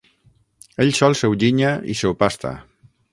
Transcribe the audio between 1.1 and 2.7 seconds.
s'ho ginya i s'ho pasta.